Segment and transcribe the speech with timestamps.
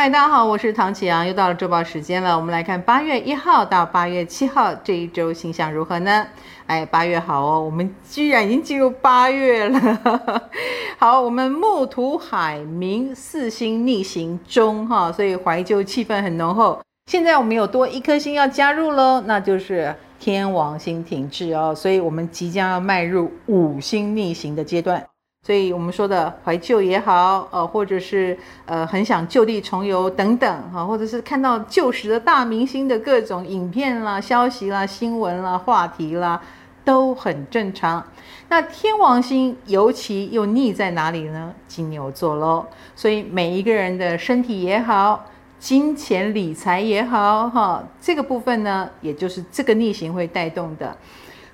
[0.00, 2.34] 嗨，大家好，我是唐启阳，又到了周报时间了。
[2.34, 6.26] 我们来看八月一号到八月七号这一周星象如何呢？
[6.66, 10.42] 哎，八月好哦，我们居然已经进入八月了。
[10.96, 16.80] 好，我们木土海冥四星逆行中哈，所以怀旧气氛很浓厚。
[17.10, 25.09] 现在我们有多一颗星要加入喽，那就是天王星停滞哦，所以我们即将要迈入五星逆行的阶段。
[25.42, 28.36] 所以我们说的怀旧也好，呃，或者是
[28.66, 36.38] 呃很想就地重游等等，哈，或者是看到旧时的大明星的各种影片啦、消息啦、新闻啦、话题啦，
[36.84, 38.04] 都很正常。
[38.50, 41.54] 那天王星尤其又逆在哪里呢？
[41.66, 42.66] 金牛座喽。
[42.94, 45.24] 所以每一个人的身体也好，
[45.58, 50.94] 金钱理财也好，哈，这个部分呢，也就是这个逆行会带动的。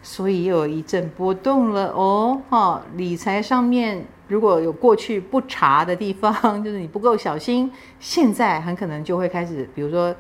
[0.07, 2.81] 所以又有一阵波动了哦，哈！
[2.95, 10.15] 理财上面如果有过去不查的地方，就是你不够小心，现在很可能就会开始，比如说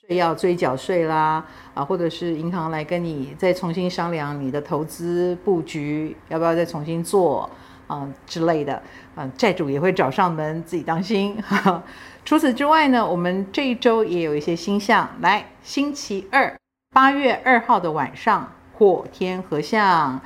[0.00, 7.48] 税要追缴税啦，啊，或者是银行来跟你再重新商量你的投资布局要不要再重新做
[7.86, 8.82] 啊之类的，
[9.14, 11.40] 啊，债主也会找上门，自己当心。
[11.40, 11.80] 哈，
[12.24, 16.52] 除此之外呢，我们这一周也有一些星象，来，星期二，
[16.92, 18.52] 八月二号的晚上。
[18.82, 20.20] 火天合相，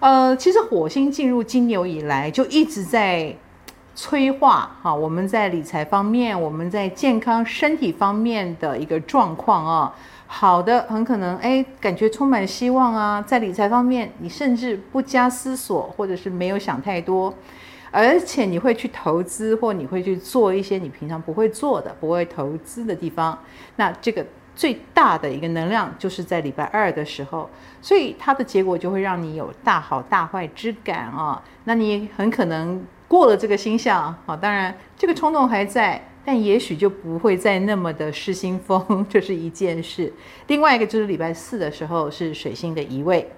[0.00, 3.32] 呃，其实火星进入金牛以来，就一直在
[3.94, 9.94] 催化哈，我们在理财方面，我们在健康身体方面的一个状况啊。
[10.26, 17.32] 好的，很可能哎，感觉充满希望啊，在理财方面，你甚至不加思索，或者是没有想太多，
[17.92, 23.38] 而且你会去投资，或你会去做一些你平常不会做的、不会投资的地方，
[23.76, 24.26] 那这个。
[24.54, 27.48] 最大的一个能量就是在礼拜二的时候，
[27.80, 31.42] 所以它的结果就会让你有大好大坏之感啊。
[31.64, 40.12] 那你很可能过了这个星象啊，当然这个冲动还在，但也许就不会再那么的失心疯， 这是一件事。
[40.46, 43.30] 另外一个就是礼拜四的时候是水星的移位，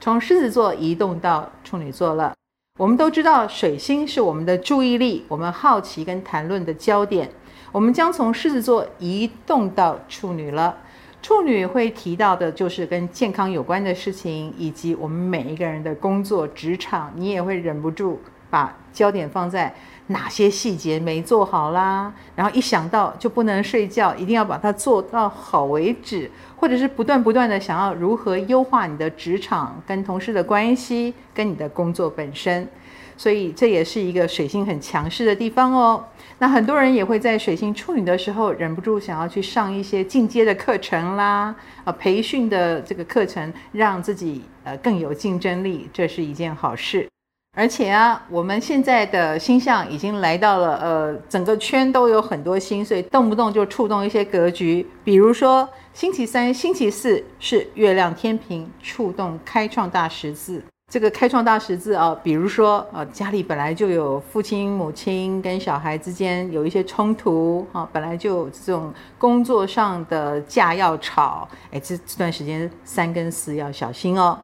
[0.00, 2.32] 从狮子座移动到处女座了。
[2.78, 7.30] 我们都知道水星是我们的注意力，我们好奇跟谈论的焦点。
[7.74, 10.76] 我们将从狮子座移动到处女了，
[11.20, 19.74] 处女会提到的就是跟健康有关的事情，以及我们每一个人的工作职场，你也会忍不住把焦点放在
[20.06, 32.68] 哪些细节没做好啦，然后一想到就不能睡觉，一定要把它做到好为止，或者是不断不断的想要如何优化你的职场跟同事的关系，跟你的工作本身。
[33.16, 36.04] 所以这也是一个水星很强势的地方哦。
[36.38, 41.54] 那很多人也会在水星处女的时候，忍不住想要去上一些进阶的课程啦，
[41.84, 47.08] 呃，培训的这个课程，让自己呃更有竞争力，这是一件好事。
[47.56, 54.84] 而且啊，我们现在的星象已经来到了呃整个圈都有很多星，所以动不动就触动一些格局。
[55.04, 60.60] 比如说星期三、星期四是月亮天秤触动开创大十字。
[60.94, 74.38] 这个开创大十字啊，比如说啊，家里本来就有父亲、母亲跟小孩之间有一些冲突啊，本来就有这种工作上的架要吵，哎，这这段时间三跟四要小心哦。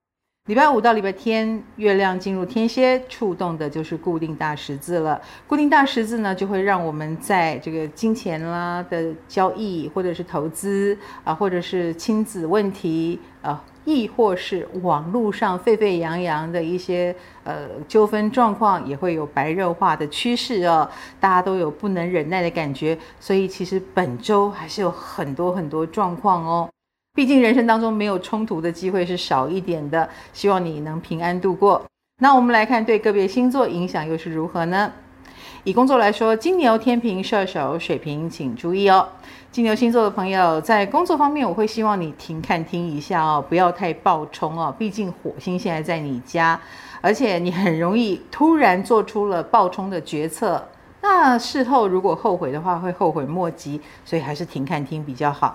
[0.49, 5.23] 礼拜五到礼拜天，月亮进入天蝎，触动的就是固定大十字了。
[5.47, 13.63] 固定大十字呢，就会让我们在这个金钱啦的交易，或者是投资啊，或者是亲子问题啊。
[13.85, 17.15] 亦或是网络上沸沸扬扬的一些
[17.45, 20.89] 呃纠纷状况，也会有白热化的趋势哦。
[21.19, 26.69] 大家都有不能忍耐的感觉，所以其实本周还是有很多很多状况哦。
[27.15, 31.83] 毕竟人生当中没有冲突的机会是少一点的，希望你能平安度过。
[32.23, 34.93] 那我们来看对个别星座影响又是如何呢？
[35.65, 39.07] 以工作来说，金牛、天秤、射手、水瓶，请注意哦。
[39.53, 44.75] 金牛星座的朋友，在工作方面，我会希望你停看听一下哦，不要太暴冲哦。
[44.79, 46.59] 毕竟火星现在在你家，
[47.03, 50.67] 而且你很容易突然做出了暴冲的决策，
[51.03, 53.79] 那事后如果后悔的话，会后悔莫及。
[54.05, 55.55] 所以还是停看听比较好。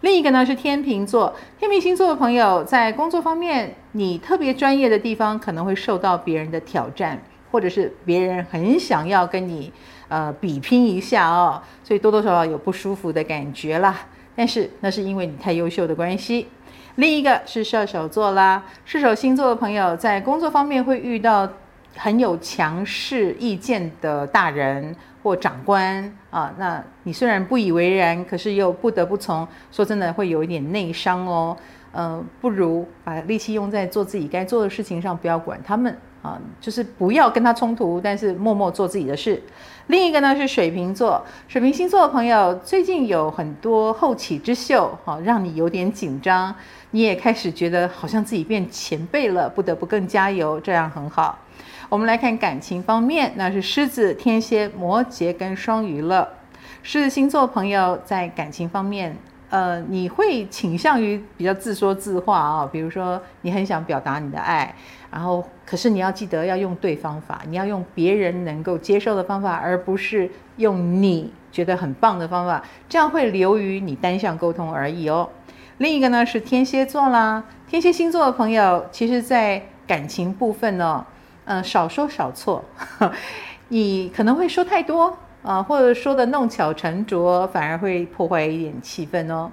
[0.00, 7.22] 另一个呢是天秤座，天秤星座的朋友，在工作方面，你特别专业的地方可能会受到别人的挑战。
[7.54, 9.72] 或者是别人很想要跟你
[10.08, 13.96] 呃比拼一下哦，所以多多少少有不舒服的感觉啦。
[14.34, 16.48] 但是那是因为你太优秀的关系。
[16.96, 21.48] 另一个是射手座啦，射手星座的朋友在工作方面会遇到
[21.94, 24.92] 很有强势意见的大人
[25.22, 29.46] 或长官啊，那你虽然不以为然，可是又不得不从。
[29.70, 31.56] 说真的，会有一点内伤哦。
[31.92, 35.96] 嗯、不如把力气用在做自己该做的事情上，不要管他们。
[36.24, 39.42] 啊，就是不要跟他冲突，但是默默做自己的事。
[39.88, 46.54] 另一个呢是水瓶座，水瓶星座的朋友最近有很多后起之秀，哈，让你有点紧张，
[46.92, 51.38] 你也开始觉得好像自己变前辈了，不得不更加油，这样很好。
[51.90, 56.26] 我们来看感情方面，那是狮子、天蝎、摩羯跟双鱼了。
[56.82, 59.14] 狮子星座朋友在感情方面，
[59.50, 64.74] 呃，你会倾向于比较自说自话啊、哦，比如说你很想表达你的爱。
[65.10, 75.28] 然后，可是你要记得要用对方法，你要用别人能够接受的方法，而不是用你觉得很棒的方法，这样会流于你单向沟通而已哦。
[75.78, 81.06] 另一个呢是天蝎座啦，天蝎星座的朋友，其实在感情部分呢、哦，
[81.44, 82.64] 嗯、呃，少说少错，
[83.68, 89.52] 你可能会说太多、呃，或者说的弄巧成拙，反而会破坏一点气氛哦。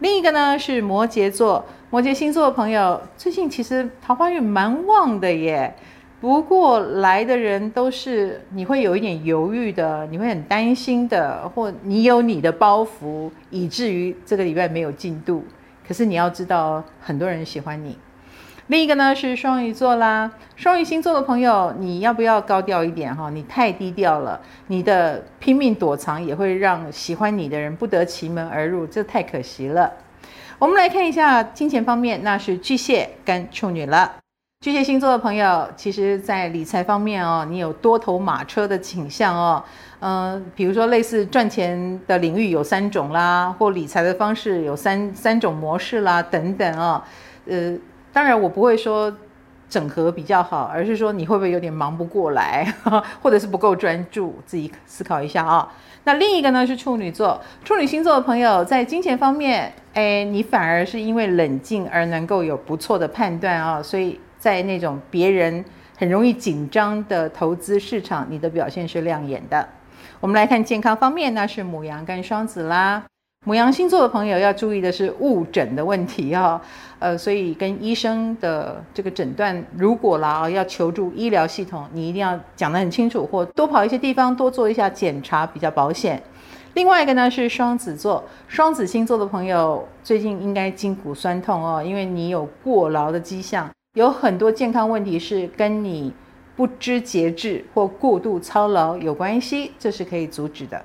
[0.00, 5.72] 另一个呢是摩羯座，摩羯星座的朋友最近其实桃花运蛮旺的耶，
[6.20, 15.44] 不过来的人都是你会有一点犹豫的，你会很担心的，或你有你的包袱，以至于这个礼拜没有进度。
[15.86, 17.96] 可是你要知道，很多人喜欢你。
[18.68, 23.30] 另一个呢是双鱼座啦，双鱼星座的朋友，你要不要高调一点哈？
[23.30, 29.90] 你太低调了，你的拼命躲藏也会让喜欢你的人不得其门而入，这太可惜了。
[30.58, 34.16] 我们来看一下金钱方面，那是巨蟹跟处女了。
[34.60, 39.64] 巨蟹星座的朋友，其实在理财方面哦，你有多头马车的倾向哦。
[40.00, 47.02] 嗯、比如说类似赚钱的领域有三种啦，或理财的方式有三三种模式啦，等等哦。
[47.46, 47.72] 呃。
[48.18, 49.16] 当然，我不会说
[49.68, 52.66] 整合比较好，而是说你会不会有点忙不过来，
[53.22, 55.72] 或者是不够专注，自己思考一下啊。
[56.02, 65.64] 那另一个呢是处女座，处女星座的朋友在金钱方面，哎，你反而是因为冷静而能够有不错的判断啊，所以在那种别人
[65.96, 69.68] 很容易紧张的投资市场，你的表现是亮眼的。
[70.18, 73.04] 我们来看健康方面，那是母羊跟双子啦。
[73.48, 76.60] 母羊星座的朋友要注意的是误诊的问题哦，
[76.98, 86.22] 呃，所以跟医生的这个诊断，如果啦要求助医疗系统，你一定要讲得很清楚，或多跑一些地方，多做一下检查比较保险。
[86.74, 96.12] 另外一个呢是双子座，双子星座的朋友最近应该筋骨酸痛哦，因为你有过劳的迹象，有很多健康问题是跟你
[96.54, 100.84] 不知节制或过度操劳有关系，这是可以阻止的。